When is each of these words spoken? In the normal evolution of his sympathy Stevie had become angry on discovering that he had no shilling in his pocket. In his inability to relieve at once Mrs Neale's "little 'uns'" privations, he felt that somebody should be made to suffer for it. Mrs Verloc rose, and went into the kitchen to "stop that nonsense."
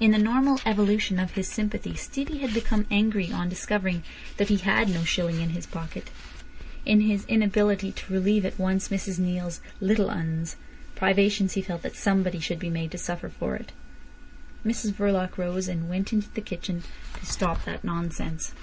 In 0.00 0.10
the 0.10 0.18
normal 0.18 0.60
evolution 0.66 1.20
of 1.20 1.30
his 1.34 1.46
sympathy 1.46 1.94
Stevie 1.94 2.38
had 2.40 2.52
become 2.52 2.86
angry 2.90 3.30
on 3.30 3.48
discovering 3.48 4.02
that 4.36 4.48
he 4.48 4.56
had 4.56 4.88
no 4.88 5.04
shilling 5.04 5.40
in 5.40 5.50
his 5.50 5.64
pocket. 5.64 6.10
In 6.84 7.02
his 7.02 7.24
inability 7.26 7.92
to 7.92 8.12
relieve 8.12 8.44
at 8.44 8.58
once 8.58 8.88
Mrs 8.88 9.20
Neale's 9.20 9.60
"little 9.80 10.10
'uns'" 10.10 10.56
privations, 10.96 11.52
he 11.52 11.62
felt 11.62 11.82
that 11.82 11.94
somebody 11.94 12.40
should 12.40 12.58
be 12.58 12.68
made 12.68 12.90
to 12.90 12.98
suffer 12.98 13.28
for 13.28 13.54
it. 13.54 13.70
Mrs 14.66 14.90
Verloc 14.92 15.38
rose, 15.38 15.68
and 15.68 15.88
went 15.88 16.12
into 16.12 16.30
the 16.30 16.40
kitchen 16.40 16.82
to 17.20 17.24
"stop 17.24 17.64
that 17.64 17.84
nonsense." 17.84 18.54